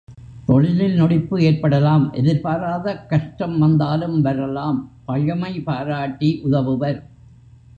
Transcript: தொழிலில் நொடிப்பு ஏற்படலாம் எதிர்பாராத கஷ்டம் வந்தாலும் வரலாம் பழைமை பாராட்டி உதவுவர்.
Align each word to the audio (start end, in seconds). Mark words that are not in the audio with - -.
தொழிலில் 0.45 0.95
நொடிப்பு 0.95 1.35
ஏற்படலாம் 1.41 2.13
எதிர்பாராத 2.13 2.95
கஷ்டம் 3.07 3.59
வந்தாலும் 3.59 4.21
வரலாம் 4.21 4.79
பழைமை 5.05 5.53
பாராட்டி 5.59 6.41
உதவுவர். 6.43 6.99